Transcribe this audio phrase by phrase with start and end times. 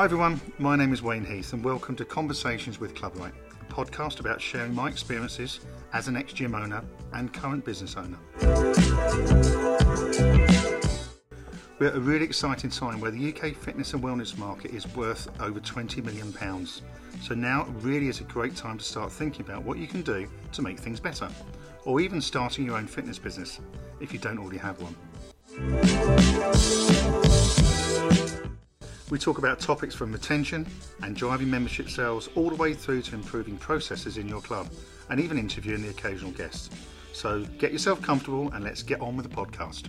[0.00, 4.18] Hi everyone, my name is Wayne Heath and welcome to Conversations with Clubright, a podcast
[4.18, 5.60] about sharing my experiences
[5.92, 8.16] as an ex-gym owner and current business owner.
[11.78, 15.28] We're at a really exciting time where the UK fitness and wellness market is worth
[15.38, 16.80] over 20 million pounds.
[17.20, 20.26] So now really is a great time to start thinking about what you can do
[20.52, 21.28] to make things better,
[21.84, 23.60] or even starting your own fitness business
[24.00, 24.96] if you don't already have one.
[29.10, 30.64] We talk about topics from retention
[31.02, 34.68] and driving membership sales all the way through to improving processes in your club
[35.08, 36.72] and even interviewing the occasional guest.
[37.12, 39.88] So get yourself comfortable and let's get on with the podcast.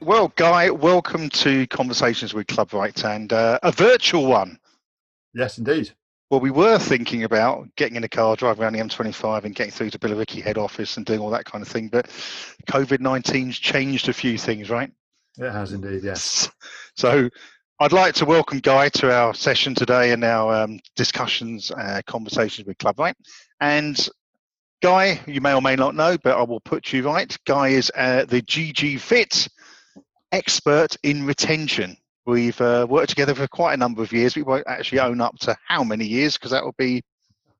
[0.00, 4.58] Well, Guy, welcome to Conversations with Clubright and uh, a virtual one.
[5.34, 5.92] Yes, indeed.
[6.30, 9.72] Well, we were thinking about getting in a car, driving around the M25 and getting
[9.72, 11.88] through to Billericay head office and doing all that kind of thing.
[11.88, 12.06] But
[12.68, 14.92] COVID 19's changed a few things, right?
[15.38, 16.50] It has indeed, yes.
[16.96, 17.30] So
[17.80, 22.66] I'd like to welcome Guy to our session today and our um, discussions, uh, conversations
[22.66, 23.14] with Clubright.
[23.60, 24.08] And
[24.82, 27.34] Guy, you may or may not know, but I will put you right.
[27.46, 29.48] Guy is uh, the GG Fit
[30.32, 31.96] expert in retention.
[32.28, 34.36] We've uh, worked together for quite a number of years.
[34.36, 37.02] We won't actually own up to how many years because that would be,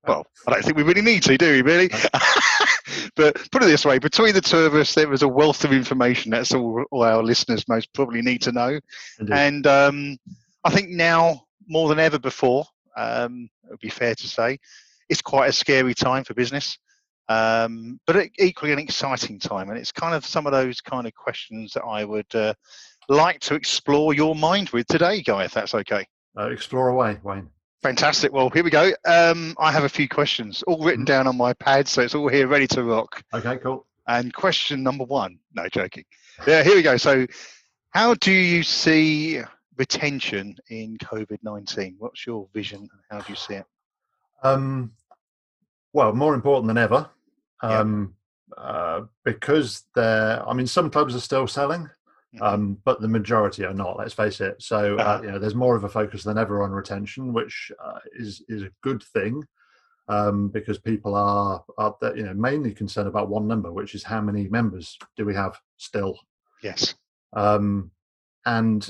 [0.07, 1.89] well, I don't think we really need to, do we, really?
[3.17, 5.73] but put it this way between the two of us, there was a wealth of
[5.73, 8.79] information that's all, all our listeners most probably need to know.
[9.19, 9.35] Indeed.
[9.35, 10.19] And um,
[10.65, 14.59] I think now, more than ever before, um, it would be fair to say,
[15.09, 16.77] it's quite a scary time for business.
[17.31, 21.15] Um, but equally an exciting time, and it's kind of some of those kind of
[21.15, 22.53] questions that I would uh,
[23.09, 26.07] like to explore your mind with today, Guy, if that's okay.
[26.39, 27.49] Uh, explore away, Wayne.
[27.83, 28.33] Fantastic.
[28.33, 28.93] Well, here we go.
[29.07, 31.13] Um, I have a few questions all written mm-hmm.
[31.13, 33.23] down on my pad, so it's all here ready to rock.
[33.33, 33.87] Okay, cool.
[34.09, 35.39] And question number one.
[35.55, 36.05] No, joking.
[36.47, 36.97] Yeah, here we go.
[36.97, 37.27] So,
[37.91, 39.41] how do you see
[39.77, 41.97] retention in COVID 19?
[41.99, 43.67] What's your vision and how do you see it?
[44.43, 44.93] Um,
[45.93, 47.09] well, more important than ever.
[47.61, 48.15] Um,
[48.57, 48.63] yeah.
[48.63, 51.89] uh, because they're, I mean, some clubs are still selling.
[52.41, 53.97] Um, but the majority are not.
[53.97, 54.63] Let's face it.
[54.63, 57.99] So uh, you know, there's more of a focus than ever on retention, which uh,
[58.13, 59.45] is is a good thing
[60.09, 64.21] um, because people are are you know mainly concerned about one number, which is how
[64.21, 66.19] many members do we have still?
[66.63, 66.95] Yes.
[67.35, 67.91] Um,
[68.47, 68.89] and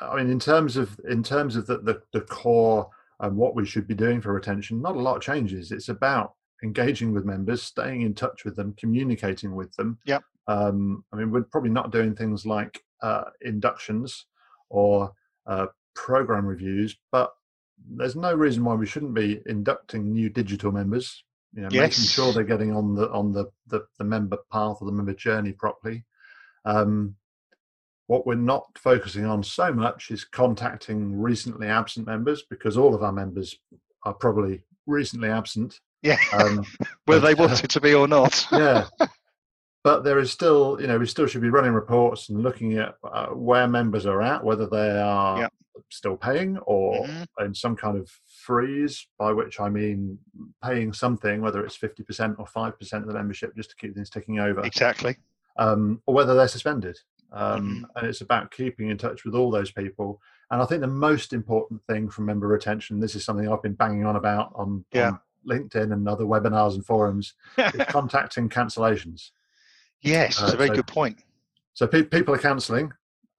[0.00, 2.88] I mean, in terms of in terms of the the, the core
[3.20, 5.72] and what we should be doing for retention, not a lot changes.
[5.72, 9.98] It's about engaging with members, staying in touch with them, communicating with them.
[10.04, 10.22] Yep.
[10.50, 14.26] Um, I mean, we're probably not doing things like uh, inductions
[14.68, 15.12] or
[15.46, 17.32] uh, program reviews, but
[17.88, 21.22] there's no reason why we shouldn't be inducting new digital members.
[21.54, 21.80] You know, yes.
[21.80, 25.14] making sure they're getting on the on the, the, the member path or the member
[25.14, 26.04] journey properly.
[26.64, 27.14] Um,
[28.08, 33.04] what we're not focusing on so much is contacting recently absent members because all of
[33.04, 33.56] our members
[34.02, 35.78] are probably recently absent.
[36.02, 36.64] Yeah, um,
[37.04, 38.46] whether they wanted to be or not.
[38.50, 38.88] yeah,
[39.82, 42.96] but there is still, you know, we still should be running reports and looking at
[43.02, 45.52] uh, where members are at, whether they are yep.
[45.88, 47.44] still paying or mm-hmm.
[47.44, 50.18] in some kind of freeze, by which I mean
[50.62, 54.38] paying something, whether it's 50% or 5% of the membership just to keep things ticking
[54.38, 54.60] over.
[54.60, 55.16] Exactly.
[55.56, 56.98] Um, or whether they're suspended.
[57.32, 57.84] Um, mm-hmm.
[57.96, 60.20] And it's about keeping in touch with all those people.
[60.50, 63.74] And I think the most important thing from member retention, this is something I've been
[63.74, 65.12] banging on about on, yeah.
[65.12, 69.30] on LinkedIn and other webinars and forums, is contacting cancellations.
[70.02, 71.18] Yes, that's uh, a very so, good point.
[71.74, 72.92] So pe- people are cancelling,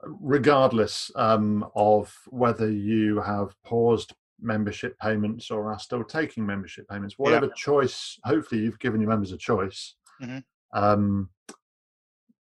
[0.03, 7.17] regardless um, of whether you have paused membership payments or are still taking membership payments.
[7.17, 7.53] Whatever yeah.
[7.55, 9.95] choice, hopefully you've given your members a choice.
[10.21, 10.39] Mm-hmm.
[10.73, 11.29] Um,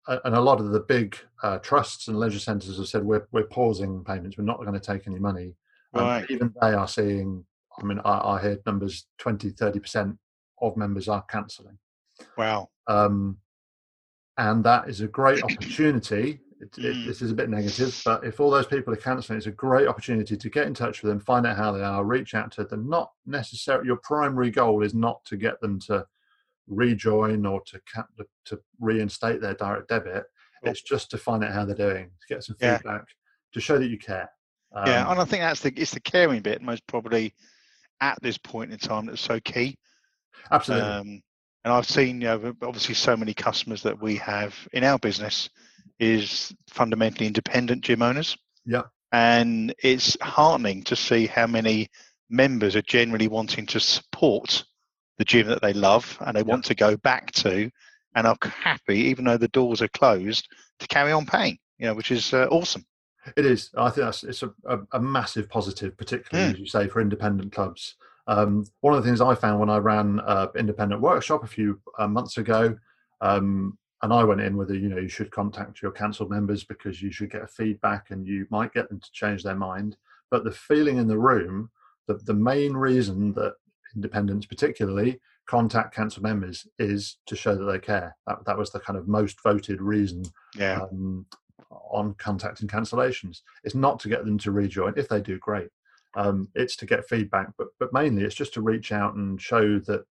[0.07, 3.47] and a lot of the big uh, trusts and leisure centres have said we're we're
[3.47, 4.37] pausing payments.
[4.37, 5.55] We're not going to take any money.
[5.93, 6.25] Right.
[6.29, 7.45] even they are seeing.
[7.79, 10.17] I mean, I, I heard numbers 20, 30 percent
[10.61, 11.77] of members are cancelling.
[12.37, 12.69] Wow.
[12.87, 13.37] Um,
[14.37, 16.39] and that is a great opportunity.
[16.61, 17.05] It, it, mm.
[17.05, 19.87] this is a bit negative, but if all those people are cancelling, it's a great
[19.87, 22.63] opportunity to get in touch with them, find out how they are, reach out to
[22.63, 22.89] them.
[22.89, 26.05] Not necessarily your primary goal is not to get them to
[26.67, 27.79] rejoin or to
[28.45, 30.23] to reinstate their direct debit.
[30.63, 33.53] It's just to find out how they're doing, to get some feedback, yeah.
[33.53, 34.29] to show that you care.
[34.73, 37.33] Um, yeah, and I think that's the it's the caring bit most probably
[38.01, 39.77] at this point in time that's so key.
[40.51, 40.89] Absolutely.
[40.89, 41.21] Um,
[41.65, 45.49] and I've seen, you know, obviously, so many customers that we have in our business
[45.99, 48.37] is fundamentally independent gym owners.
[48.67, 48.83] Yeah.
[49.11, 51.89] And it's heartening to see how many
[52.29, 54.63] members are generally wanting to support
[55.17, 56.45] the gym that they love and they yeah.
[56.45, 57.71] want to go back to
[58.13, 60.47] and are happy, even though the doors are closed,
[60.79, 61.57] to carry on paying.
[61.79, 62.85] You know, which is uh, awesome.
[63.35, 63.71] It is.
[63.75, 66.53] I think that's it's a, a, a massive positive, particularly mm.
[66.53, 67.95] as you say for independent clubs.
[68.27, 71.79] Um, one of the things I found when I ran an independent workshop a few
[71.99, 72.77] uh, months ago,
[73.21, 76.63] um, and I went in with a, you know, you should contact your council members
[76.63, 79.97] because you should get a feedback and you might get them to change their mind.
[80.31, 81.69] But the feeling in the room,
[82.07, 83.55] the, the main reason that
[83.95, 88.15] independents particularly contact council members is to show that they care.
[88.27, 90.23] That, that was the kind of most voted reason
[90.55, 90.81] yeah.
[90.81, 91.25] um,
[91.69, 93.41] on contacting cancellations.
[93.63, 94.93] It's not to get them to rejoin.
[94.97, 95.69] If they do, great.
[96.15, 99.79] Um, it's to get feedback, but but mainly it's just to reach out and show
[99.79, 100.05] that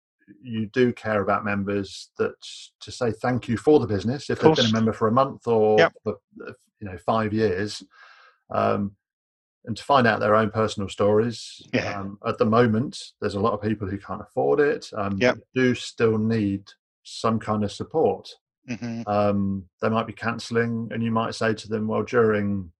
[0.42, 2.10] you do care about members.
[2.18, 2.34] That
[2.82, 5.48] to say thank you for the business if they've been a member for a month
[5.48, 5.94] or yep.
[6.04, 6.18] for,
[6.80, 7.84] you know five years,
[8.50, 8.96] um,
[9.66, 11.62] and to find out their own personal stories.
[11.74, 12.00] Yeah.
[12.00, 14.90] Um, at the moment, there's a lot of people who can't afford it.
[14.96, 15.38] Um, yep.
[15.54, 16.64] Do still need
[17.04, 18.30] some kind of support.
[18.70, 19.04] Mm-hmm.
[19.08, 22.72] Um, they might be cancelling, and you might say to them, "Well, during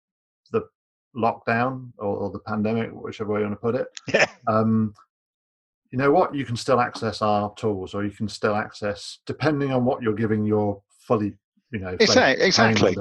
[1.16, 4.26] lockdown or, or, the pandemic, whichever way you want to put it, yeah.
[4.48, 4.94] um,
[5.92, 6.34] you know what?
[6.34, 10.14] You can still access our tools, or you can still access, depending on what you're
[10.14, 11.34] giving your fully,
[11.72, 12.46] you know, exactly.
[12.46, 12.96] exactly.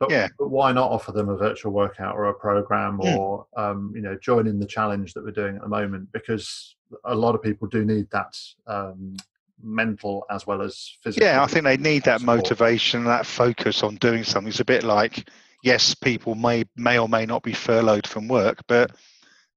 [0.00, 0.28] But, yeah.
[0.36, 3.16] but why not offer them a virtual workout or a program, mm.
[3.16, 6.10] or um, you know, join in the challenge that we're doing at the moment?
[6.12, 6.74] Because
[7.04, 9.16] a lot of people do need that um,
[9.62, 11.26] mental as well as physical.
[11.26, 12.38] Yeah, I think they need that support.
[12.38, 14.48] motivation, that focus on doing something.
[14.48, 15.28] It's a bit like,
[15.62, 18.92] yes, people may may or may not be furloughed from work, but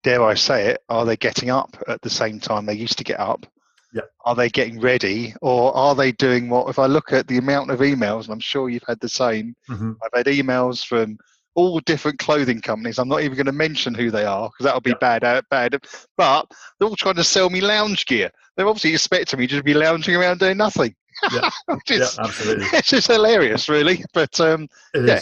[0.03, 3.03] dare I say it, are they getting up at the same time they used to
[3.03, 3.45] get up?
[3.93, 4.03] Yeah.
[4.25, 6.69] Are they getting ready, or are they doing what?
[6.69, 9.55] If I look at the amount of emails, and I'm sure you've had the same.
[9.69, 9.93] Mm-hmm.
[10.03, 11.17] I've had emails from
[11.55, 12.99] all different clothing companies.
[12.99, 15.19] I'm not even going to mention who they are because that'll be yeah.
[15.19, 15.23] bad.
[15.23, 15.79] Uh, bad.
[16.17, 18.29] But they're all trying to sell me lounge gear.
[18.55, 20.93] They're obviously expecting me to be lounging around doing nothing.
[21.31, 21.49] Yeah,
[21.89, 22.65] yeah absolutely.
[22.73, 24.03] It's just hilarious, really.
[24.13, 25.21] But um, yeah,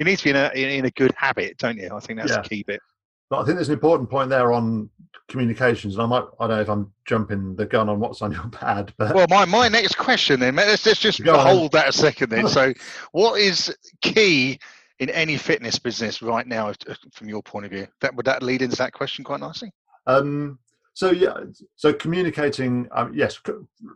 [0.00, 1.90] you, need to be in a in, a good habit, don't you?
[1.92, 2.42] I think that's yeah.
[2.42, 2.80] the key bit.
[3.28, 4.90] But I think there's an important point there on
[5.28, 8.32] communications, and I might I don't know if I'm jumping the gun on what's on
[8.32, 11.80] your pad, but well, my my next question then let's, let's just hold on.
[11.80, 12.48] that a second then.
[12.48, 12.72] so,
[13.12, 14.58] what is key
[14.98, 16.72] in any fitness business right now,
[17.12, 17.86] from your point of view?
[18.00, 19.72] That would that lead into that question quite nicely.
[20.06, 20.58] Um,
[21.00, 21.32] so yeah,
[21.76, 23.54] so communicating, um, yes, c-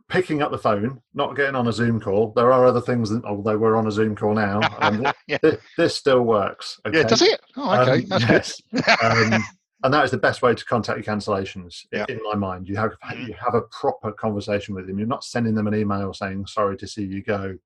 [0.08, 2.32] picking up the phone, not getting on a Zoom call.
[2.34, 5.36] There are other things, that, although we're on a Zoom call now, um, yeah.
[5.36, 6.80] th- this still works.
[6.86, 6.96] Okay?
[6.96, 7.38] Yeah, does it?
[7.58, 8.58] Oh, okay, um, yes.
[9.02, 9.44] um,
[9.82, 11.80] and that is the best way to contact your cancellations.
[11.92, 12.06] Yeah.
[12.08, 13.26] In my mind, you have mm-hmm.
[13.26, 14.98] you have a proper conversation with them.
[14.98, 17.58] You're not sending them an email saying "sorry to see you go,"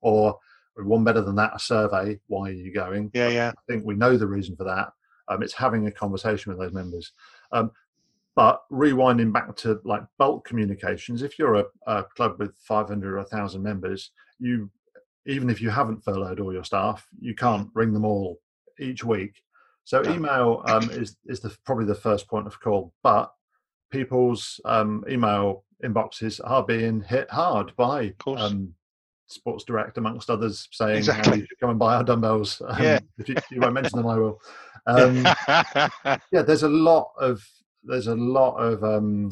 [0.00, 0.36] or
[0.74, 2.18] one better than that, a survey.
[2.26, 3.12] Why are you going?
[3.14, 3.52] Yeah, yeah.
[3.56, 4.88] I think we know the reason for that.
[5.28, 7.12] Um, it's having a conversation with those members.
[7.52, 7.70] Um,
[8.34, 13.18] but rewinding back to like bulk communications, if you're a, a club with 500 or
[13.18, 14.70] 1,000 members, you
[15.26, 18.40] even if you haven't furloughed all your staff, you can't ring them all
[18.80, 19.42] each week.
[19.84, 22.92] So email um, is is the, probably the first point of call.
[23.02, 23.32] But
[23.90, 28.74] people's um, email inboxes are being hit hard by um,
[29.26, 31.40] Sports Direct, amongst others, saying exactly.
[31.40, 32.62] you come and buy our dumbbells.
[32.66, 32.98] Um, yeah.
[33.18, 34.40] if you, you, won't mention them, I will.
[34.84, 35.24] Um,
[36.32, 37.40] yeah, there's a lot of
[37.84, 39.30] there's a lot of um,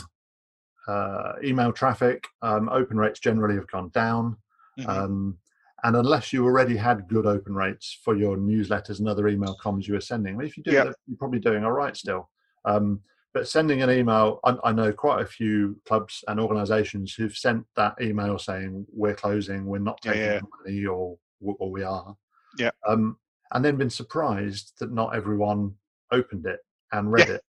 [0.88, 2.26] uh, email traffic.
[2.42, 4.36] Um, open rates generally have gone down.
[4.78, 4.90] Mm-hmm.
[4.90, 5.38] Um,
[5.82, 9.86] and unless you already had good open rates for your newsletters and other email comms
[9.86, 10.86] you were sending, if you do yep.
[10.86, 12.28] that, you're probably doing all right still.
[12.64, 13.00] Um,
[13.32, 17.64] but sending an email, I, I, know quite a few clubs and organisations who've sent
[17.76, 20.40] that email saying we're closing, we're not taking yeah, yeah.
[20.66, 22.16] money, or or we are.
[22.58, 22.70] Yeah.
[22.86, 23.16] Um,
[23.52, 25.74] and then been surprised that not everyone
[26.10, 26.60] opened it
[26.92, 27.34] and read yeah.
[27.34, 27.42] it.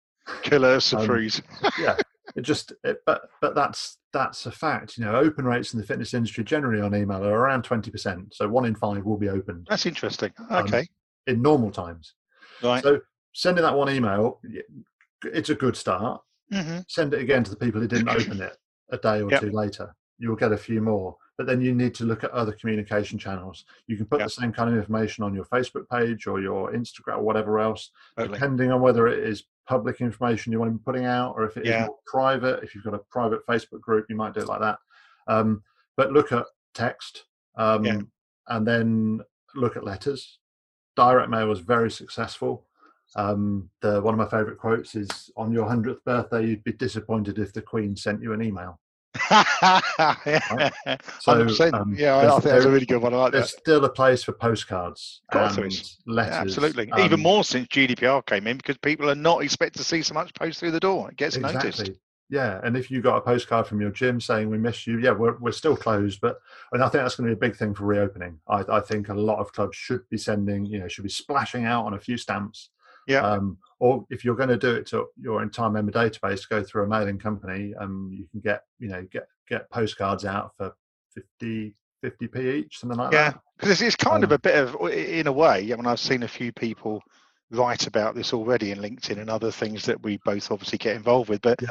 [0.43, 1.43] Killer surprise.
[1.63, 1.97] Um, yeah,
[2.37, 4.99] it just it, but but that's that's a fact.
[4.99, 8.35] You know, open rates in the fitness industry generally on email are around twenty percent.
[8.35, 9.67] So one in five will be opened.
[9.71, 10.33] That's interesting.
[10.49, 10.81] Um, okay.
[10.81, 10.87] Um,
[11.27, 12.15] in normal times.
[12.63, 12.83] Right.
[12.83, 13.01] So
[13.33, 14.41] sending that one email,
[15.25, 16.23] it's a good start.
[16.53, 16.81] Mm-hmm.
[16.89, 18.57] Send it again to the people who didn't open it
[18.91, 19.41] a day or yep.
[19.41, 19.95] two later.
[20.19, 21.17] You'll get a few more.
[21.39, 23.65] But then you need to look at other communication channels.
[23.87, 24.27] You can put yep.
[24.27, 27.91] the same kind of information on your Facebook page or your Instagram or whatever else,
[28.19, 28.35] totally.
[28.35, 31.57] depending on whether it is public information you want to be putting out or if
[31.57, 31.87] it is yeah.
[32.07, 32.63] private.
[32.63, 34.79] If you've got a private Facebook group, you might do it like that.
[35.27, 35.63] Um,
[35.97, 37.25] but look at text
[37.57, 38.01] um, yeah.
[38.49, 39.21] and then
[39.55, 40.39] look at letters.
[40.97, 42.67] Direct mail was very successful.
[43.17, 47.39] Um, the one of my favourite quotes is, "On your hundredth birthday, you'd be disappointed
[47.39, 48.79] if the Queen sent you an email."
[49.31, 50.73] Right?
[51.21, 53.15] So, um, yeah, I, think that's a really good one.
[53.15, 53.61] I like there's that.
[53.61, 55.99] still a place for postcards and letters.
[56.07, 59.85] Yeah, absolutely, even um, more since GDPR came in, because people are not expected to
[59.85, 61.11] see so much post through the door.
[61.11, 61.71] It gets exactly.
[61.71, 61.91] noticed.
[62.31, 65.11] Yeah, and if you got a postcard from your gym saying we miss you, yeah,
[65.11, 66.39] we're, we're still closed, but
[66.73, 68.39] and I think that's going to be a big thing for reopening.
[68.49, 71.65] I, I think a lot of clubs should be sending, you know, should be splashing
[71.65, 72.71] out on a few stamps.
[73.09, 73.23] Yeah.
[73.23, 76.85] Um, or if you're going to do it to your entire member database, go through
[76.85, 80.73] a mailing company, um, you can get, you know, get get postcards out for
[81.15, 83.35] 50, 50p each, something like yeah, that.
[83.35, 85.73] Yeah, because it's, it's kind of Um, a bit of, in a way.
[85.73, 87.03] I mean, I've seen a few people
[87.51, 91.29] write about this already in LinkedIn and other things that we both obviously get involved
[91.29, 91.41] with.
[91.41, 91.71] But Yeah.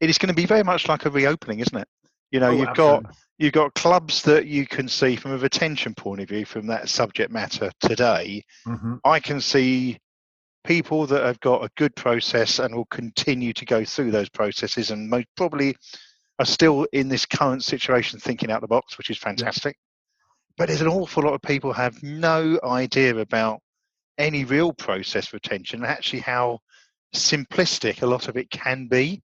[0.00, 1.88] it is going to be very much like a reopening, isn't it?
[2.30, 3.04] You know, Oh, you've got
[3.38, 6.88] you've got clubs that you can see from a retention point of view from that
[6.88, 8.44] subject matter today.
[8.66, 9.00] Mhm.
[9.04, 9.98] I can see
[10.64, 14.90] people that have got a good process and will continue to go through those processes
[14.90, 15.76] and most probably
[16.38, 19.76] are still in this current situation thinking out the box, which is fantastic.
[20.56, 23.60] But there's an awful lot of people have no idea about
[24.18, 26.60] any real process retention and actually how
[27.14, 29.22] simplistic a lot of it can be.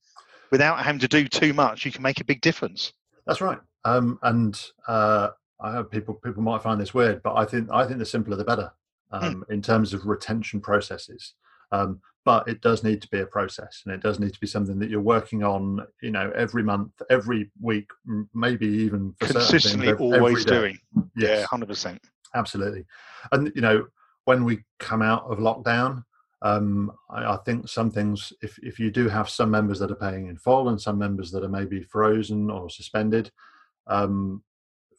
[0.50, 2.92] Without having to do too much, you can make a big difference.
[3.26, 3.59] That's right.
[3.85, 5.30] Um, and uh,
[5.61, 8.37] I know people people might find this weird, but I think I think the simpler
[8.37, 8.73] the better
[9.12, 11.35] um, in terms of retention processes.
[11.73, 14.47] Um, but it does need to be a process, and it does need to be
[14.47, 15.87] something that you're working on.
[16.02, 17.88] You know, every month, every week,
[18.35, 20.79] maybe even for certain things, Consistently, always doing.
[21.17, 22.00] Yeah, hundred percent.
[22.35, 22.85] absolutely.
[23.33, 23.87] And you know,
[24.25, 26.05] when we come out of lockdown,
[26.43, 29.97] um, I, I think some things, if if you do have some members that are
[29.97, 33.31] paying in full and some members that are maybe frozen or suspended,
[33.87, 34.43] um,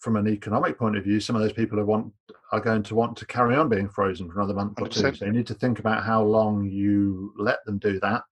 [0.02, 2.12] from an economic point of view, some of those people are want
[2.52, 5.14] are going to want to carry on being frozen for another month or two.
[5.14, 8.24] So you need to think about how long you let them do that.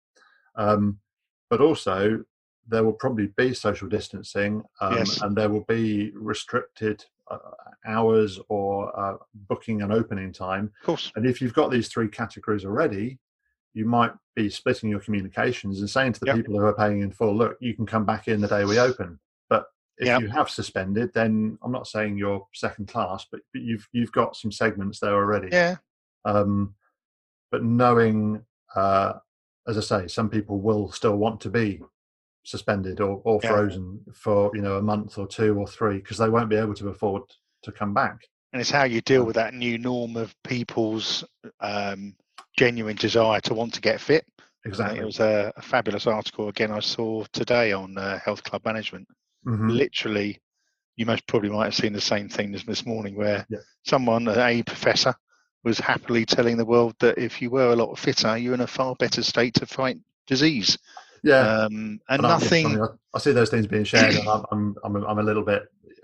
[0.56, 1.00] Um,
[1.50, 2.24] but also,
[2.68, 5.22] there will probably be social distancing, um, Yes.
[5.22, 7.38] and there will be restricted uh,
[7.86, 10.72] hours or uh, booking and opening time.
[10.82, 11.12] Of course.
[11.16, 13.20] And if you've got these three categories already,
[13.74, 16.36] you might be splitting your communications and saying to the Yep.
[16.36, 18.80] people who are paying in full, look, you can come back in the day we
[18.80, 19.20] open.
[20.00, 20.22] If Yep.
[20.22, 24.36] you have suspended, then I'm not saying you're second class, but, but you've you've got
[24.36, 25.50] some segments there already.
[25.52, 25.76] Yeah.
[26.26, 26.76] Um,
[27.52, 28.44] but knowing,
[28.76, 29.14] uh,
[29.68, 31.82] as I say, some people will still want to be
[32.44, 33.50] suspended or, or Yeah.
[33.50, 36.74] frozen for you know a month or two or three because they won't be able
[36.76, 37.24] to afford
[37.64, 38.18] to come back.
[38.54, 41.24] and it's how you deal with that new norm of people's
[41.60, 42.16] um,
[42.58, 44.26] genuine desire to want to get fit.
[44.66, 45.00] Exactly.
[45.00, 49.08] it was a, a fabulous article again I saw today on uh, health club management.
[49.46, 49.72] Mhm.
[49.72, 50.42] Literally,
[50.96, 53.60] you most probably might have seen the same thing as this morning, where Yeah.
[53.86, 55.14] someone, a professor,
[55.64, 58.68] was happily telling the world that if you were a lot fitter, you're in a
[58.68, 60.78] far better state to fight disease.
[61.24, 61.40] Yeah.
[61.40, 62.82] Um, and And I- yes, I nothing.
[62.82, 65.44] I, I see those things being shared, and I'm I'm I'm a, I'm a little
[65.44, 65.64] bit,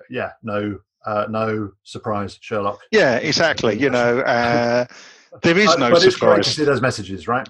[0.09, 2.79] yeah, no, uh, no surprise, Sherlock.
[2.91, 3.77] yeah, exactly.
[3.79, 4.85] You know, uh,
[5.41, 6.55] there is no but it's great to surprise.
[6.55, 7.47] see those messages, right?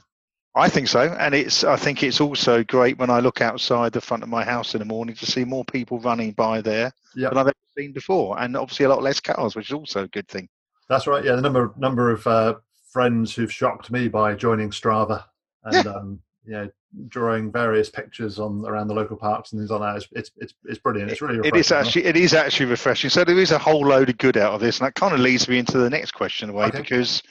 [0.58, 1.64] I think so, and it's.
[1.66, 4.80] I think it's also great when I look outside the front of my house in
[4.80, 8.40] the morning to see more people running by there Yeah, than I've ever seen before,
[8.40, 10.48] and obviously a lot less cars, which is also a good thing.
[10.88, 11.24] that's right.
[11.26, 12.56] Yeah, the number number of uh,
[12.92, 15.26] friends who've shocked me by joining Strava
[15.66, 16.70] and um, you know
[17.10, 19.98] drawing various pictures on around the local parks and things like that.
[19.98, 21.12] It's it's it's, it's brilliant.
[21.12, 23.10] It's really It is refreshing, actually it is actually refreshing.
[23.10, 25.20] So there is a whole load of good out of this, and that kind of
[25.20, 26.80] leads me into the next question, away Okay.
[26.80, 27.22] because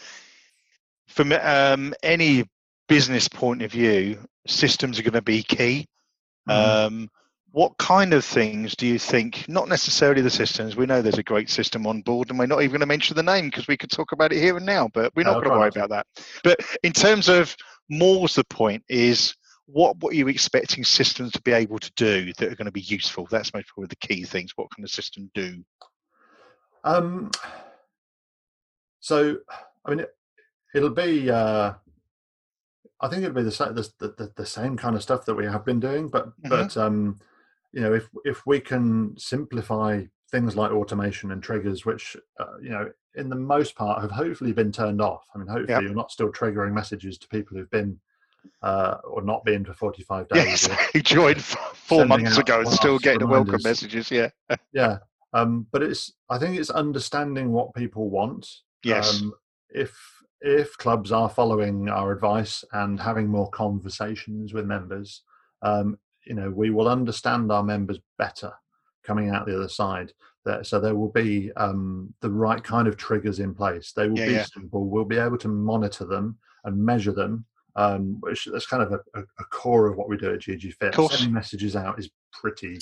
[1.07, 2.45] from um, any
[2.89, 5.87] business point of view, systems are going to be key.
[6.49, 6.53] Mhm.
[6.53, 7.11] Um,
[7.55, 9.49] what kind of things do you think?
[9.49, 10.75] Not necessarily the systems.
[10.75, 13.15] We know there's a great system on board, and we're not even going to mention
[13.15, 14.89] the name because we could talk about it here and now.
[14.93, 16.07] But we're not I'll going to worry about that.
[16.43, 17.55] But in terms of
[17.89, 19.35] more's the point is
[19.67, 22.73] what what are you expecting systems to be able to do that are going to
[22.73, 23.29] be useful?
[23.31, 24.53] That's most probably the key things.
[24.57, 25.63] What can a system do?
[26.83, 27.31] Um,
[28.99, 29.39] so,
[29.85, 30.11] I mean, it,
[30.75, 31.31] it'll be.
[31.31, 31.75] Uh,
[33.05, 33.51] I think it'd be the,
[34.01, 36.49] the the the same kind of stuff that we have been doing, but Mhm.
[36.49, 37.21] but um,
[37.73, 42.71] you know, if if we can simplify things like automation and triggers, which uh, you
[42.71, 45.25] know, in the most part, have hopefully been turned off.
[45.35, 45.83] I mean, hopefully, Yep.
[45.83, 48.01] you're not still triggering messages to people who've been
[48.63, 50.69] uh, or not been for 45 days.
[50.69, 54.11] Yes, he joined four months ago and still getting the welcome messages.
[54.11, 54.31] Yeah.
[54.73, 54.99] yeah
[55.33, 58.47] um but it's i think it's understanding what people want
[58.85, 59.21] Yes.
[59.21, 59.33] um
[59.71, 59.93] if
[60.45, 65.23] if clubs are following our advice and having more conversations with members
[65.63, 68.53] um you know we will understand our members better
[69.03, 70.13] coming out the other side.
[70.47, 73.93] That so there will be um the right kind of triggers in place.
[73.93, 74.45] They will Yeah, be yeah.
[74.45, 74.87] simple.
[74.89, 77.47] We'll be able to monitor them and measure them
[77.77, 80.73] um which that's kind of a, a, a core of what we do at gg
[80.75, 80.95] fit.
[80.95, 82.79] Sending messages out is pretty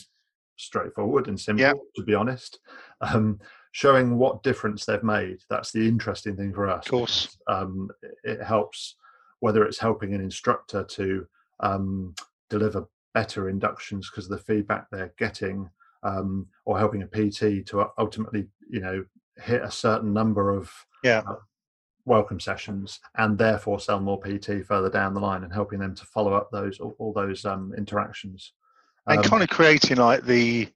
[0.56, 1.72] straightforward and simple Yeah.
[1.96, 2.58] to be honest.
[3.00, 3.40] Um,
[3.72, 7.38] showing what difference they've made that's the interesting thing for us Of course.
[7.48, 7.90] um,
[8.22, 8.96] it helps
[9.42, 11.26] whether it's helping an instructor to
[11.60, 12.14] um,
[12.48, 15.68] deliver better inductions because of the feedback they're getting,
[16.04, 19.04] um, or helping a PT to ultimately, you know,
[19.38, 21.22] hit a certain number of yeah.
[21.26, 21.36] Uh,
[22.04, 26.04] welcome sessions and therefore sell more PT further down the line and helping them to
[26.04, 28.52] follow up those all, all those um, interactions.
[29.08, 30.68] And um, kind of creating like the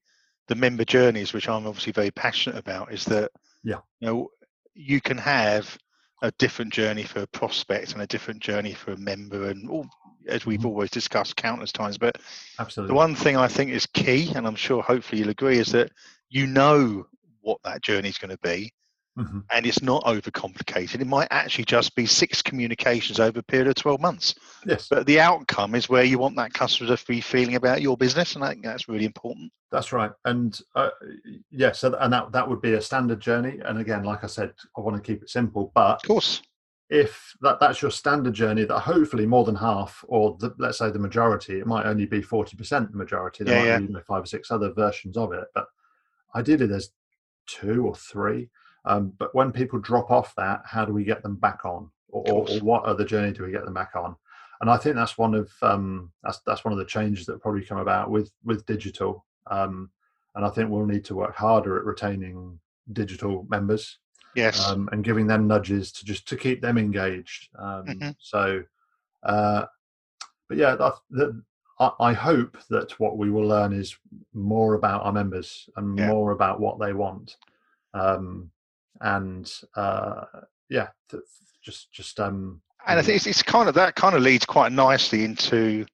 [0.49, 3.31] the member journeys, which I'm obviously very passionate about, is that
[3.63, 4.31] yeah, you know,
[4.75, 5.77] you can have
[6.23, 9.87] a different journey for a prospect and a different journey for a member, and all,
[10.29, 10.69] as we've mm-hmm.
[10.69, 11.99] always discussed countless times.
[11.99, 12.19] But
[12.59, 15.73] absolutely, the one thing I think is key, and I'm sure hopefully you'll agree, is
[15.73, 15.91] that
[16.29, 17.07] you know
[17.41, 18.73] what that journey is going to be,
[19.17, 19.41] mm-hmm.
[19.53, 21.01] and it's not overcomplicated.
[21.01, 24.35] It might actually just be six communications over a period of 12 months.
[24.67, 24.89] Yes.
[24.89, 28.35] But the outcome is where you want that customer to be feeling about your business,
[28.35, 29.53] and I think that's really important.
[29.71, 30.13] That's right.
[30.25, 30.91] And uh,
[31.51, 33.59] yes, and that, that would be a standard journey.
[33.65, 36.43] And again, like I said, I want to keep it simple, but of course.
[36.89, 40.89] If that, that's your standard journey, that hopefully more than half, or the, let's say
[40.89, 43.43] the majority, it might only be forty percent the majority.
[43.43, 43.79] There yeah, might yeah.
[43.79, 45.67] be you know, five or six other versions of it, but
[46.37, 46.91] ideally there's
[47.47, 48.51] two or three
[48.87, 52.23] um, but when people drop off that, how do we get them back on, or,
[52.31, 54.17] or, or, what other journey do we get them back on?
[54.61, 57.65] And I think that's one of um, that's that's one of the changes that probably
[57.65, 59.27] come about with with digital.
[59.51, 59.91] Um,
[60.35, 62.59] and I think we'll need to work harder at retaining
[62.93, 63.99] digital members.
[64.35, 64.65] Yes.
[64.69, 67.49] Um, and giving them nudges to just to keep them engaged.
[67.59, 68.11] Um, mm-hmm.
[68.19, 68.63] So,
[69.23, 69.65] uh,
[70.47, 71.43] but yeah, that, that,
[71.81, 73.97] I, I hope that what we will learn is
[74.35, 76.09] more about our members and yeah.
[76.09, 77.37] more about what they want.
[77.95, 78.51] Um,
[79.01, 80.25] and uh,
[80.69, 80.89] yeah,
[81.63, 82.61] just just um.
[82.87, 85.87] And I think it's, it's kind of that kind of leads quite nicely into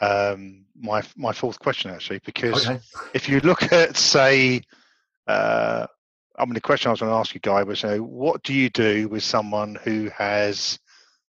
[0.00, 2.80] um, my my fourth question actually, because okay.
[3.14, 4.62] if you look at say,
[5.26, 5.86] uh,
[6.38, 8.52] I mean, the question I was going to ask you, Guy, was, uh, what do
[8.52, 10.78] you do with someone who has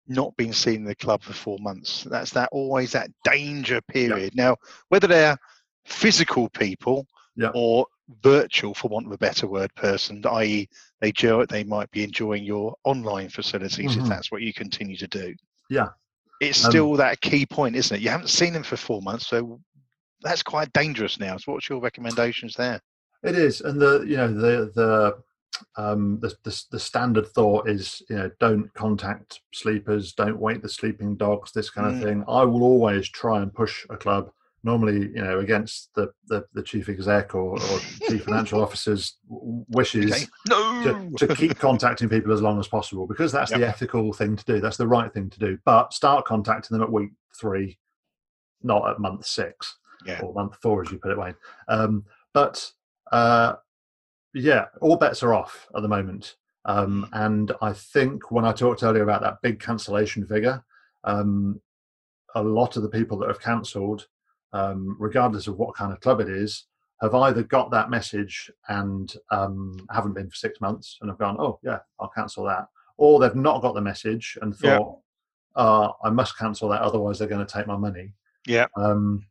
[0.07, 2.05] not been seen in the club for four months?
[2.05, 4.35] That's that always that danger period.
[4.37, 4.57] Now,
[4.89, 5.39] whether they're
[5.85, 7.07] physical people
[7.55, 7.87] or
[8.23, 10.69] virtual, for want of a better word, person, i.e.,
[11.01, 11.13] they
[11.49, 14.03] they might be enjoying your online facilities mm-hmm.
[14.03, 15.35] if that's what you continue to do.
[15.69, 15.89] Yeah,
[16.41, 18.03] it's um, still that key point, isn't it?
[18.03, 19.61] You haven't seen them for four months, so
[20.23, 21.37] that's quite dangerous now.
[21.37, 22.81] So, what's your recommendations there?
[23.23, 25.17] It is, and the you know the the
[25.77, 30.69] um, the, the, the standard thought is you know don't contact sleepers, don't wake the
[30.69, 32.03] sleeping dogs, this kind of mm.
[32.03, 32.25] thing.
[32.29, 34.31] I will always try and push a club
[34.65, 40.13] normally you know against the the, the chief exec or, or chief financial officer's wishes
[40.13, 40.25] okay.
[40.49, 41.11] no.
[41.17, 43.61] to, to, keep contacting people as long as possible because that's yep.
[43.61, 46.83] the ethical thing to do that's the right thing to do but start contacting them
[46.83, 47.79] at week three
[48.63, 50.21] not at month six yeah.
[50.21, 51.35] or month four as you put it wayne
[51.69, 52.71] um, but
[53.11, 53.55] uh,
[54.35, 57.25] yeah all bets are off at the moment um, mm.
[57.25, 60.63] and i think when i talked earlier about that big cancellation figure
[61.05, 61.61] um,
[62.35, 64.07] a lot of the people that have cancelled
[64.53, 66.67] um, regardless of what kind of club it is,
[67.01, 71.37] have either got that message and um, haven't been for six months and have gone,
[71.39, 72.69] oh, yeah, I'll cancel that.
[72.97, 74.99] Or they've not got the message and thought,
[75.57, 75.63] yeah.
[75.63, 78.15] uh, I must cancel that, otherwise they're going to take my money.
[78.47, 78.67] Yeah.
[78.77, 79.27] Um,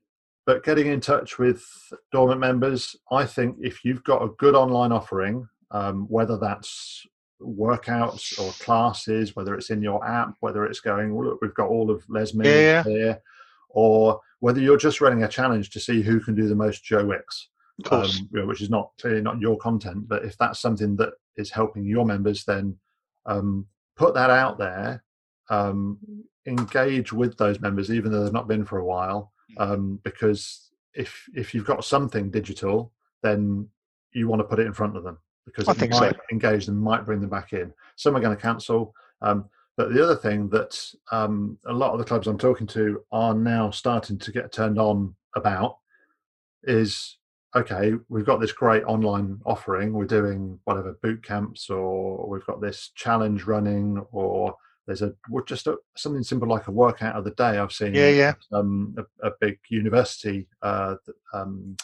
[0.46, 1.64] but getting in touch with
[2.12, 7.06] dormant members, I think if you've got a good online offering, um, whether that's
[7.42, 11.70] workouts or classes, whether it's in your app, whether it's going, well, look, we've got
[11.70, 12.84] all of Les Mills yeah.
[12.84, 13.22] here,
[13.70, 17.06] or whether you're just running a challenge to see who can do the most Joe
[17.06, 17.48] Wicks,
[17.90, 21.86] um, which is not clearly not your content, but if that's something that is helping
[21.86, 22.76] your members, then
[23.28, 25.04] um, put that out there.
[25.50, 26.00] Um,
[26.48, 31.30] engage with those members, even though they've not been for a while, um, because if
[31.36, 33.68] if you've got something digital, then
[34.14, 36.22] you want to put it in front of them because I it think might so.
[36.32, 37.74] engage them, might bring them back in.
[37.96, 38.94] Some are going to cancel.
[39.22, 40.78] Um, but the other thing that
[41.12, 44.80] um, a lot of the clubs I'm talking to are now starting to get turned
[44.80, 45.78] on about
[46.64, 47.18] is
[47.56, 49.94] okay, we've got this great online offering.
[49.94, 54.56] We're doing whatever boot camps, or we've got this challenge running, or
[54.88, 55.14] there's a
[55.46, 57.58] just a, something simple like a workout of the day.
[57.58, 60.96] I've seen yeah, yeah, um, a, a, big university uh,
[61.34, 61.76] um,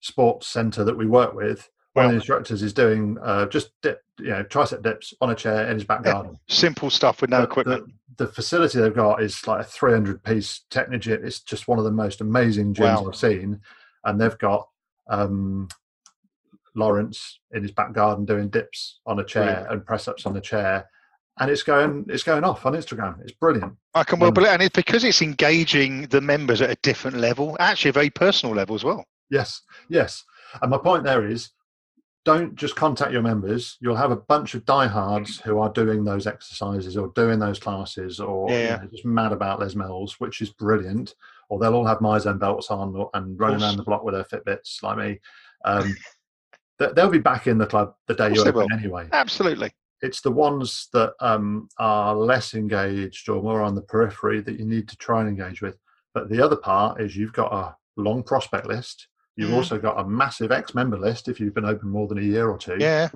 [0.00, 4.02] sports center that we work with one of the instructors is doing uh, just dip,
[4.18, 6.38] you know, tricep dips on a chair in his back garden.
[6.48, 7.92] Simple stuff with no but equipment.
[8.16, 11.24] The, the, facility they've got is like a 300 piece Technogym.
[11.24, 13.08] It's just one of the most amazing gyms wow.
[13.08, 13.60] I've seen.
[14.04, 14.68] And they've got
[15.08, 15.68] um,
[16.74, 20.40] Lawrence in his back garden doing dips on a chair and press ups on a
[20.40, 20.88] chair.
[21.38, 23.20] And it's going, it's going off on Instagram.
[23.22, 23.74] It's brilliant.
[23.94, 27.18] I can well um, believe, and it's because it's engaging the members at a different
[27.18, 29.04] level, actually a very personal level as well.
[29.30, 30.24] Yes, yes.
[30.62, 31.50] And my point there is,
[32.26, 33.78] don't just contact your members.
[33.80, 38.18] You'll have a bunch of diehards who are doing those exercises or doing those classes
[38.18, 38.76] or yeah.
[38.76, 41.14] you know, just mad about Les Mills, which is brilliant.
[41.48, 44.24] or they'll all have MyZone belts on or, and running around the block with their
[44.24, 45.20] Fitbits like me.
[45.64, 45.96] Um,
[46.78, 49.08] they'll be back in the club the day you open anyway.
[49.12, 49.72] Absolutely.
[50.02, 54.66] It's the ones that um, are less engaged or more on the periphery that you
[54.66, 55.78] need to try and engage with.
[56.12, 59.08] But the other part is you've got a long prospect list.
[59.36, 59.54] You've Mhm.
[59.54, 62.58] also got a massive ex-member list if you've been open more than a year or
[62.58, 63.08] two Yeah.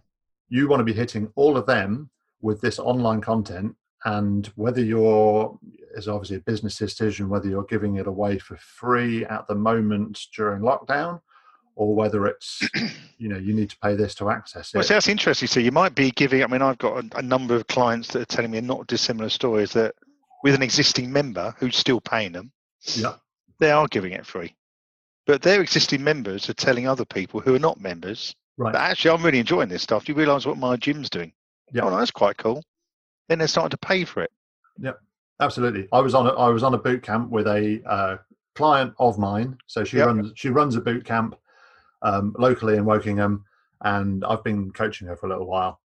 [0.48, 5.58] you want to be hitting all of them with this online content and whether you're
[5.94, 10.18] is obviously a business decision whether you're giving it away for free at the moment
[10.36, 11.20] during lockdown
[11.74, 12.60] or whether it's
[13.18, 15.48] you know you need to pay this to access Well, it see, that's interesting.
[15.48, 16.42] So you might be giving.
[16.42, 19.28] I mean, I've got a, a number of clients that are telling me not dissimilar
[19.30, 19.94] stories that
[20.44, 22.52] with an existing member who's still paying them,
[22.96, 23.14] yeah
[23.60, 24.54] they are giving it free.
[25.30, 29.24] But their existing members are telling other people who are not members right actually I'm
[29.24, 30.04] really enjoying this stuff.
[30.04, 31.32] Do you realise what my gym's doing?
[31.72, 31.82] Yeah.
[31.82, 32.64] Oh, no, that's quite cool.
[33.28, 34.32] Then they're starting to pay for it.
[34.80, 34.98] Yep.
[35.40, 38.16] Absolutely i was on a, i was on a boot camp with a uh,
[38.56, 40.06] client of mine so she Yep.
[40.06, 41.36] runs she runs a boot camp
[42.02, 43.44] um, locally in wokingham
[43.82, 45.80] and i've been coaching her for a little while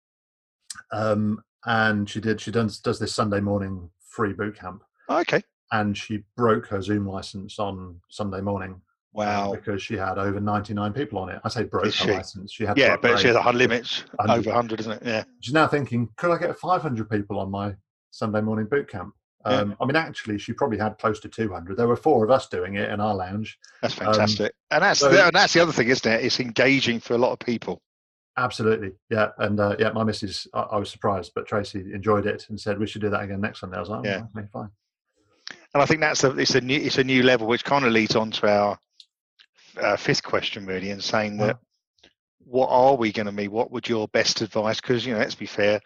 [0.92, 5.44] um, and she did she does does this sunday morning free boot camp okay.
[5.72, 8.82] and she broke her Zoom license on Sunday morning
[9.16, 9.54] Wow.
[9.54, 11.40] because she had over 99 people on it.
[11.44, 12.52] I say broke her license.
[12.52, 14.40] She had Yeah, but she has a hard limit 100.
[14.40, 15.02] over 100, isn't it?
[15.06, 15.24] Yeah.
[15.42, 17.76] She's now thinking, could I get 500 people on my
[18.12, 19.14] Sunday morning boot camp?
[19.46, 19.58] Yeah.
[19.58, 21.78] Um, I mean, actually, she probably had close to 200.
[21.78, 23.58] There were four of us doing it in our lounge.
[23.82, 24.54] That's fantastic.
[24.72, 26.24] and that's so- the, and that's the other thing, isn't it?
[26.26, 27.82] It's engaging for a lot of people.
[28.38, 32.46] Absolutely, yeah, and uh, yeah, my missus, I, I was surprised, but Tracy enjoyed it
[32.50, 33.78] and said we should do that again next Sunday.
[33.78, 34.24] I was like, Yeah.
[34.36, 34.70] yeah, okay, fine.
[35.74, 37.94] And I think that's a it's a new it's a new level, which kind of
[37.94, 38.78] leads on to our
[39.78, 41.58] uh, fifth question, really, and saying that
[42.46, 43.48] what are we going to be?
[43.48, 44.80] What would your best advice?
[44.80, 45.82] Because you know, let's be fair,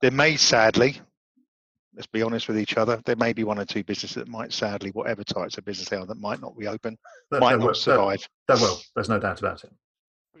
[0.00, 1.00] there may sadly,
[1.94, 4.52] let's be honest with each other, there may be one or two businesses that might
[4.52, 6.96] sadly, whatever types of business they are, that might not reopen,
[7.30, 8.28] There, might there not will, survive.
[8.48, 8.80] there will.
[8.94, 9.72] There's no doubt about it.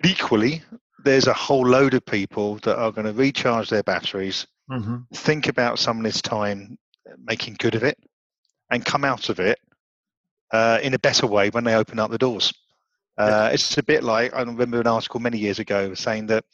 [0.04, 0.62] Equally,
[1.04, 5.48] there's a whole load of people that are going to recharge their batteries, hmm think
[5.48, 6.78] about some of this time
[7.18, 7.98] making good of it,
[8.70, 9.58] and come out of it
[10.52, 12.52] uh, in a better way when they open up the doors.
[13.18, 16.44] Uh, It's a bit like I remember an article many years ago saying that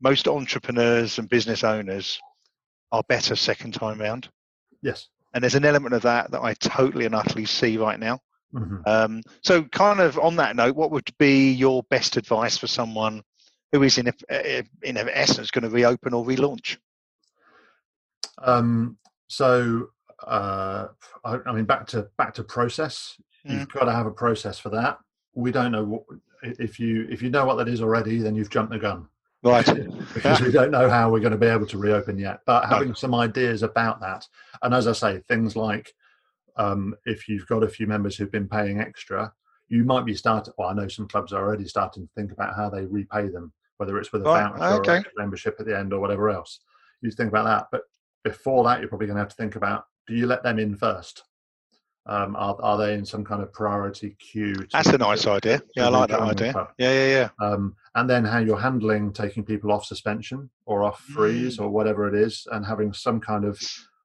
[0.00, 2.18] most entrepreneurs and business owners
[2.90, 4.28] are better second time round,
[4.82, 5.08] Yes.
[5.32, 8.18] and there's an element of that that I totally and utterly see right now.
[8.52, 12.66] hmm Um, so, kind of on that note, what would be your best advice for
[12.66, 13.22] someone
[13.70, 16.76] who is in a, in essence going to reopen or relaunch?
[18.38, 19.88] Um, so,
[20.26, 20.88] uh,
[21.24, 23.16] I, I mean, back to back to process.
[23.44, 24.98] You've got to have a process for that.
[25.34, 26.02] We don't know what
[26.42, 29.08] if you if you know what that is already, then you've jumped the gun
[29.42, 29.66] Right.
[30.14, 32.40] because we don't know how we're going to be able to reopen yet.
[32.46, 34.26] But having some ideas about that,
[34.62, 35.92] and as I say, things like
[36.56, 39.32] um, if you've got a few members who've been paying extra,
[39.68, 40.54] you might be starting.
[40.56, 43.52] Well, I know some clubs are already starting to think about how they repay them,
[43.78, 44.98] whether it's with a voucher okay.
[44.98, 46.60] or a membership at the end or whatever else.
[47.00, 47.82] You think about that, but
[48.22, 50.76] before that, you're probably going to have to think about: do you let them in
[50.76, 51.24] first?
[52.04, 54.56] Um, are, are they in some kind of priority queue?
[54.72, 55.62] That's a nice idea.
[55.76, 56.68] Yeah, I like that idea.
[56.78, 57.06] Yeah, yeah,
[57.40, 57.46] yeah.
[57.46, 61.62] um, and then how you're handling taking people off suspension or off freeze Mm.
[61.64, 63.60] or whatever it is, and having some kind of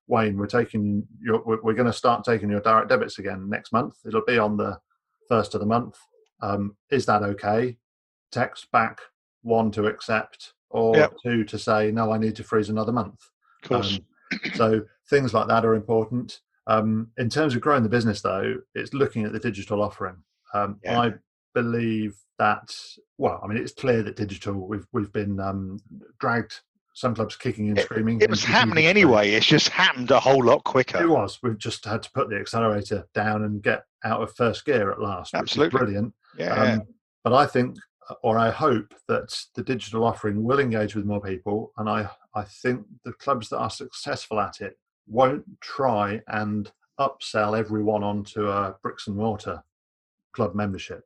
[0.07, 3.73] Wayne, we're taking your, we're, we're going to start taking your direct debits again next
[3.73, 3.95] month.
[4.05, 4.79] It'll be on the
[5.27, 5.97] first of the month.
[6.41, 7.77] Um, is that okay?
[8.31, 8.99] Text back
[9.41, 11.13] one to accept or Yep.
[11.23, 12.11] two to say no.
[12.11, 13.19] I need to freeze another month.
[13.63, 13.99] Of course.
[14.31, 16.41] Um, so things like that are important.
[16.67, 20.17] Um, in terms of growing the business, though, it's looking at the digital offering.
[20.53, 20.99] Um, Yeah.
[20.99, 21.13] I
[21.53, 22.75] believe that.
[23.17, 24.67] Well, I mean, it's clear that digital.
[24.67, 25.79] We've we've been um,
[26.19, 26.59] dragged.
[26.93, 28.21] Some clubs kicking and screaming.
[28.21, 29.29] it was happening anyway.
[29.29, 30.99] It's just happened a whole lot quicker.
[30.99, 31.37] It was.
[31.43, 34.99] We've just had to put the accelerator down and get out of first gear at
[34.99, 35.31] last.
[35.33, 35.77] which is Absolutely.
[35.77, 36.13] brilliant.
[36.39, 36.55] Yeah.
[36.55, 36.81] Um,
[37.23, 37.77] but I think,
[38.23, 42.43] or I hope, that the digital offering will engage with more people, and I I
[42.43, 44.75] think the clubs that are successful at it
[45.07, 49.63] won't try and upsell everyone onto a bricks and mortar
[50.33, 50.99] club membership.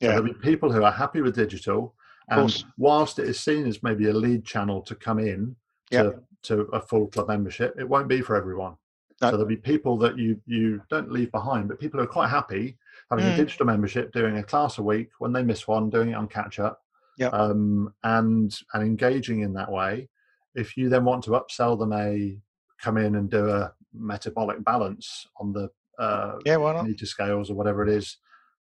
[0.00, 0.10] So Yeah.
[0.12, 1.94] there'll be people who are happy with digital,
[2.28, 2.38] and
[2.76, 5.56] whilst it is seen as maybe a lead channel to come in
[5.90, 6.24] to, Yep.
[6.42, 8.76] to a full club membership, it won't be for everyone.
[9.22, 9.30] No.
[9.30, 12.28] So there'll be people that you you don't leave behind, but people who are quite
[12.28, 12.76] happy
[13.10, 13.32] having Mm.
[13.34, 16.28] a digital membership, doing a class a week when they miss one, doing it on
[16.28, 16.84] catch up,
[17.18, 17.32] Yep.
[17.32, 20.08] um, and and engaging in that way.
[20.54, 22.38] If you then want to upsell them a
[22.80, 26.84] come in and do a metabolic balance on the uh, yeah, why not?
[26.86, 28.18] meter scales or whatever it is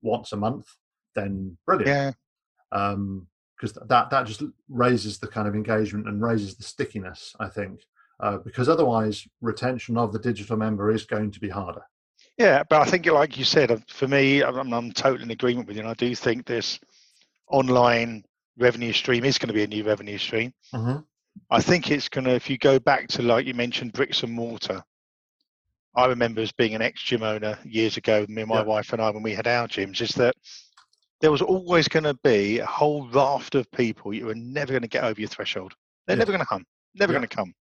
[0.03, 0.67] once a month,
[1.15, 2.13] then brilliant Yeah.
[2.71, 7.35] because that that just raises the kind of engagement and raises the stickiness.
[7.39, 7.81] I think
[8.21, 11.83] uh, because otherwise retention of the digital member is going to be harder.
[12.39, 15.67] Yeah, but I think, like you said, uh, for me, I'm, I'm totally in agreement
[15.67, 15.83] with you.
[15.83, 16.79] And I do think this
[17.49, 18.25] online
[18.59, 20.53] revenue stream is going to be a new revenue stream.
[20.73, 21.05] Mhm.
[21.51, 24.33] I think it's going to, if you go back to, like you mentioned, bricks and
[24.33, 24.83] mortar.
[25.95, 28.63] I remember as being an ex gym owner years ago, me and my Yeah.
[28.63, 30.35] wife and I, when we had our gyms, is that
[31.21, 34.83] there was always going to be a whole raft of people you were never going
[34.83, 35.75] to get over your threshold.
[36.07, 36.21] They're Yeah.
[36.21, 37.19] never going to come, never Yeah.
[37.19, 37.55] going to come.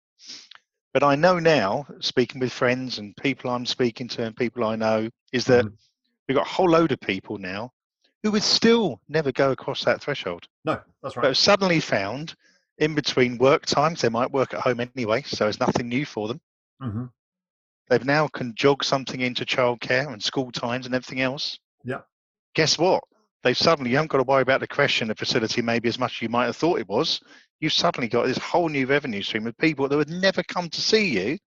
[0.93, 4.77] But I know now, speaking with friends and people I'm speaking to and people I
[4.77, 5.77] know, is that Mhm.
[6.29, 7.73] we've got a whole load of people now
[8.23, 11.27] who would still never go across that threshold No, that's right.
[11.27, 12.35] have suddenly found
[12.79, 16.29] in between work times they might work at home anyway so it's nothing new for
[16.29, 16.41] them
[16.81, 17.05] hmm
[17.89, 22.01] they've now can jog something into childcare and school times and everything else Yeah.
[22.55, 23.03] guess what
[23.43, 26.17] they've suddenly you haven't got to worry about the question of facility maybe as much
[26.19, 27.21] as you might have thought it was
[27.61, 30.81] you've suddenly got this whole new revenue stream of people that would never come to
[30.81, 31.39] see you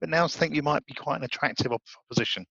[0.00, 2.44] but now think you might be quite an attractive op- proposition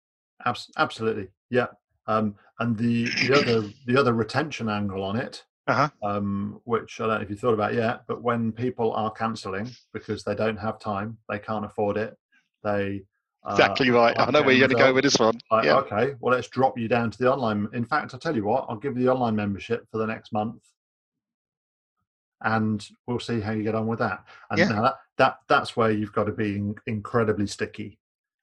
[0.45, 1.27] Abs- absolutely.
[1.49, 1.67] Yeah.
[2.07, 7.07] Um, and the the other the other retention angle on it, uh-huh um, which I
[7.07, 10.57] don't know if you thought about yet, but when people are cancelling because they don't
[10.57, 12.15] have time, they can't afford it,
[12.63, 13.03] they
[13.45, 15.77] uh, exactly right i know where you're going to go with this one Like, yeah
[15.77, 17.67] okay, well, let's drop you down to the online.
[17.73, 20.33] In fact, I'll tell you what, I'll give you the online membership for the next
[20.33, 20.61] month,
[22.41, 24.23] and we'll see how you get on with that.
[24.49, 24.69] And Yeah.
[24.69, 27.99] now that, that that's where you've got to be in- incredibly sticky,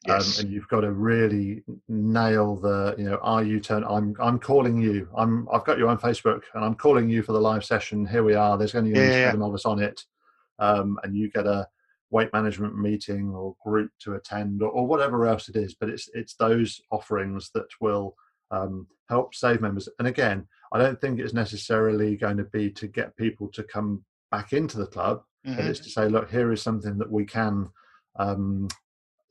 [0.06, 2.94] yes um, and you've got to really nail the.
[2.98, 3.84] You know, are you turn?
[3.84, 5.08] I'm I'm calling you.
[5.16, 8.06] I'm I've got you on Facebook, and I'm calling you for the live session.
[8.06, 8.56] Here we are.
[8.56, 9.26] There's going to be yeah, yeah.
[9.26, 10.02] seven of us on it,
[10.58, 11.66] um, and you get a
[12.10, 16.08] weight management meeting or group to attend or, or whatever else it is but it's
[16.14, 18.14] it's those offerings that will
[18.52, 22.86] um, help save members and again i don't think it's necessarily going to be to
[22.86, 25.68] get people to come back into the club but Mhm.
[25.68, 27.68] it's to say look here is something that we can
[28.20, 28.68] um,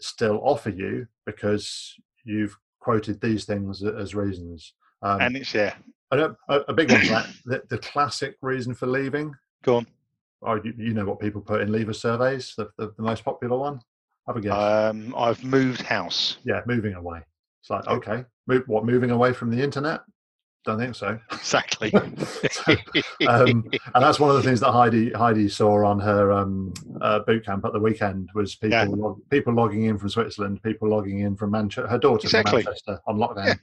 [0.05, 5.75] still offer you because you've quoted these things as reasons um, and it's yeah
[6.11, 9.87] I don't, a, a big one that the, the classic reason for leaving go on
[10.45, 13.57] Oh, you, you know what people put in leaver surveys, the, the, the most popular
[13.57, 13.79] one?
[14.27, 14.53] Have a guess.
[14.53, 16.37] Um, I've moved house.
[16.43, 17.21] yeah, moving away.
[17.61, 20.01] It's like, okay, move, what, moving away from the internet?
[20.65, 21.19] Don't think so.
[21.32, 21.91] Exactly.
[22.51, 22.75] So,
[23.28, 27.19] um, and that's one of the things that Heidi Heidi saw on her um, uh,
[27.19, 28.86] boot camp at the weekend was people Yeah.
[28.89, 32.63] log, people logging in from Switzerland, people logging in from Manchester, her daughter Exactly.
[32.63, 33.45] from Manchester on lockdown.
[33.47, 33.54] Yeah.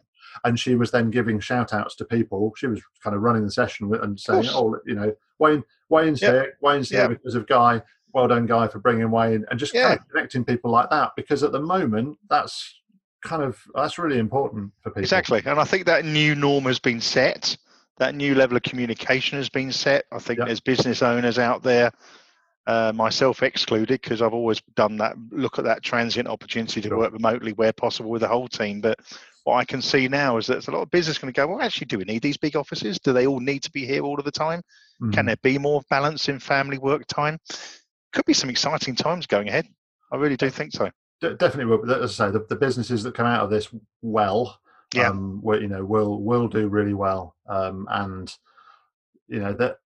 [0.44, 2.52] And she was then giving shout outs to people.
[2.56, 6.30] She was kind of running the session and saying, "Oh, you know, Wayne, Wayne's Yeah.
[6.30, 6.54] here.
[6.62, 7.82] Wayne's here because of Guy.
[8.14, 11.42] Well done, Guy, for bringing Wayne." And just kind of connecting people like that because
[11.42, 12.80] at the moment, that's
[13.22, 15.02] kind of that's really important for people.
[15.02, 15.42] exactly.
[15.44, 17.56] And I think that new norm has been set.
[17.98, 20.04] That new level of communication has been set.
[20.12, 20.46] I think Yeah.
[20.46, 21.92] there's business owners out there,
[22.66, 25.14] uh, myself excluded, because I've always done that.
[25.30, 26.98] Look at that transient opportunity to Sure.
[26.98, 28.80] work remotely where possible with the whole team.
[28.80, 28.98] But
[29.44, 31.46] what I can see now is that there's a lot of business going to go.
[31.46, 32.98] Well, actually, do we need these big offices?
[32.98, 34.62] Do they all need to be here all of the time?
[35.12, 35.26] Can Mhm.
[35.26, 37.38] there be more balance in family work time?
[38.12, 39.66] Could be some exciting times going ahead.
[40.12, 40.90] I really do think so.
[41.22, 41.86] De- definitely will.
[41.86, 43.68] But As I say, the, the businesses that come out of this
[44.02, 44.60] well,
[44.92, 45.08] Yeah.
[45.08, 48.34] um, will, you know, will will do really well, um, and
[49.28, 49.78] you know that,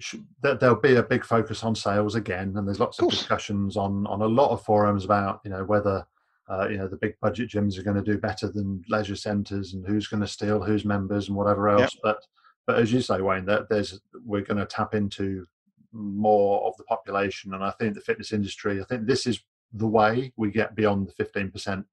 [0.00, 3.18] sh- that there'll be a big focus on sales again, and there's lots of Course.
[3.18, 6.06] discussions on on a lot of forums about you know whether.
[6.46, 9.72] Uh, you know the big budget gyms are going to do better than leisure centres,
[9.72, 11.94] and who's going to steal whose members and whatever else.
[11.94, 12.00] Yep.
[12.02, 12.18] But
[12.66, 15.46] but as you say, Wayne, that there's we're going to tap into
[15.92, 18.78] more of the population, and I think the fitness industry.
[18.78, 19.40] I think this is
[19.74, 21.84] the way we get beyond the fifteen percent.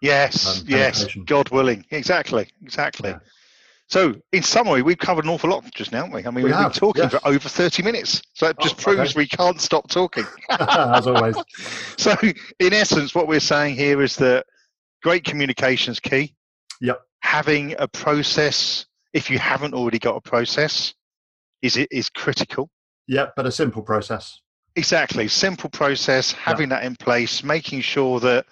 [0.00, 1.06] Yes, um, yes.
[1.26, 1.84] God willing.
[1.90, 3.10] Exactly, exactly.
[3.10, 3.18] Yeah.
[3.88, 6.26] So, in summary, we've covered an awful lot just now, haven't we?
[6.26, 7.12] I mean, We have been talking yes.
[7.12, 8.22] for over 30 minutes.
[8.32, 8.96] So, it just Oh, okay.
[8.96, 10.24] proves we can't stop talking.
[10.50, 11.36] As always,
[11.98, 12.14] so,
[12.58, 14.46] in essence, what we're saying here is that
[15.02, 16.34] great communication is key.
[16.80, 17.00] Yep.
[17.20, 20.94] Having a process, if you haven't already got a process,
[21.62, 22.70] is it is critical.
[23.06, 24.40] yeah, but a simple process.
[24.76, 25.28] Exactly.
[25.28, 28.46] Simple process, having that in place, making sure that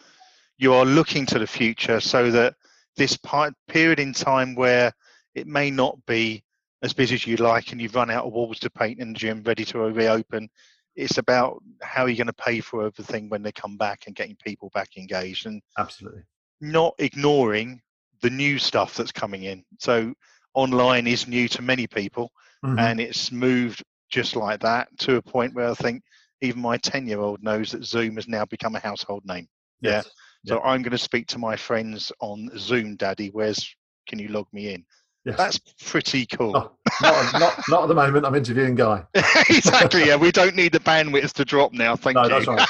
[0.58, 2.54] you are looking to the future so that
[2.96, 4.92] this pi- period in time where
[5.34, 6.44] it may not be
[6.82, 9.18] as busy as you'd like and you've run out of walls to paint in the
[9.18, 10.48] gym ready to reopen,
[10.94, 14.36] it's about how you're going to pay for everything when they come back and getting
[14.36, 16.22] people back engaged and Absolutely.
[16.60, 17.80] not ignoring
[18.20, 19.64] the new stuff that's coming in.
[19.78, 20.14] So
[20.54, 22.30] online is new to many people
[22.64, 22.78] Mhm.
[22.78, 23.82] and it's moved
[24.12, 26.02] just like that to a point where I think
[26.42, 29.48] even my 10 year old knows that Zoom has now become a household name.
[29.80, 30.08] Yes.
[30.46, 33.30] So I'm going to speak to my friends on Zoom, Daddy.
[33.30, 33.74] Where's
[34.06, 34.84] can you log me in?
[35.24, 35.36] Yes.
[35.36, 36.56] That's pretty cool.
[36.56, 38.26] Oh, not, not, not at the moment.
[38.26, 39.04] I'm interviewing Guy.
[39.48, 40.06] exactly.
[40.06, 41.94] Yeah, we don't need the bandwidth to drop now.
[41.94, 42.28] Thank No, you.
[42.28, 42.68] that's right.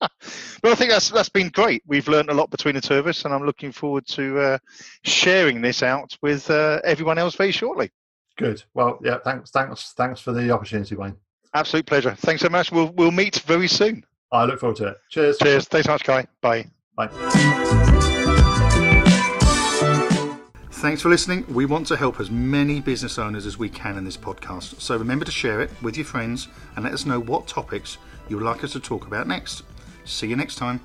[0.00, 1.84] but I think that's that's been great.
[1.86, 4.58] We've learned a lot between the two of us, and I'm looking forward to uh,
[5.04, 7.92] sharing this out with uh, everyone else very shortly.
[8.36, 8.62] Good.
[8.74, 9.18] Well, yeah.
[9.24, 9.50] Thanks.
[9.50, 9.92] Thanks.
[9.92, 11.16] Thanks for the opportunity, Wayne.
[11.54, 12.14] Absolute pleasure.
[12.14, 12.70] Thanks so much.
[12.70, 14.04] We'll we'll meet very soon.
[14.32, 14.96] I look forward to it.
[15.10, 15.38] Cheers.
[15.38, 15.68] Cheers.
[15.68, 16.26] Thanks so much, Guy.
[16.40, 16.66] Bye.
[16.96, 17.08] Bye.
[20.72, 21.46] Thanks for listening.
[21.48, 24.80] We want to help as many business owners as we can in this podcast.
[24.80, 27.96] So remember to share it with your friends and let us know what topics
[28.28, 29.62] you would like us to talk about next.
[30.04, 30.80] See you next time.